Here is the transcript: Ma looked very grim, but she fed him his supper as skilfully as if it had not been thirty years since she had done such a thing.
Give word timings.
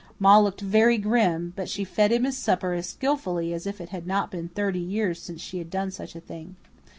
Ma 0.17 0.39
looked 0.39 0.61
very 0.61 0.97
grim, 0.97 1.53
but 1.55 1.69
she 1.69 1.83
fed 1.83 2.11
him 2.11 2.23
his 2.23 2.35
supper 2.35 2.73
as 2.73 2.89
skilfully 2.89 3.53
as 3.53 3.67
if 3.67 3.79
it 3.79 3.89
had 3.89 4.07
not 4.07 4.31
been 4.31 4.49
thirty 4.49 4.79
years 4.79 5.21
since 5.21 5.41
she 5.43 5.59
had 5.59 5.69
done 5.69 5.91
such 5.91 6.15
a 6.15 6.19
thing. 6.19 6.55